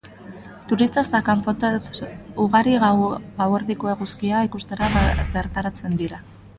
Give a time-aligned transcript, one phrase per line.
[0.69, 1.77] Turista eta kanpotar
[2.45, 4.93] ugari gauerdiko eguzkia ikustera
[5.39, 6.27] bertaratzen dira.